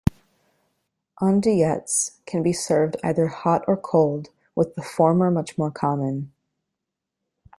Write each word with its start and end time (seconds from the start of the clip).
Andouillettes 1.21 2.13
can 2.25 2.41
be 2.41 2.53
served 2.53 2.97
either 3.03 3.27
hot 3.27 3.63
or 3.67 3.77
cold, 3.77 4.29
with 4.55 4.73
the 4.73 4.81
former 4.81 5.29
much 5.29 5.59
more 5.59 5.69
common. 5.69 6.31